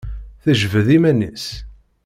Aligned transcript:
Tejbed 0.43 0.87
iman-is. 0.97 1.45